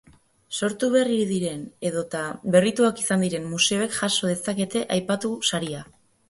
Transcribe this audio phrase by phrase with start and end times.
[0.59, 2.21] Sortu berri diren edota
[2.55, 5.85] berrituak izan diren museoek jaso dezakete aipatu saria.